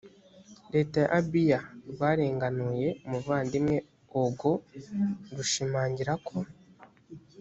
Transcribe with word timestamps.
leta 0.73 0.97
ya 1.03 1.09
abiya 1.19 1.59
rwarenganuye 1.91 2.87
umuvandimwe 3.05 3.77
ogwo 4.21 4.51
rushimangira 5.35 6.13
ko 6.27 6.37